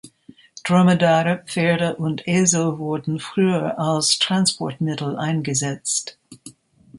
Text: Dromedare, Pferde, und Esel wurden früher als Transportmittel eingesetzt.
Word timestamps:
Dromedare, 0.63 1.43
Pferde, 1.45 1.95
und 1.95 2.27
Esel 2.27 2.79
wurden 2.79 3.19
früher 3.19 3.77
als 3.77 4.17
Transportmittel 4.17 5.15
eingesetzt. 5.15 6.17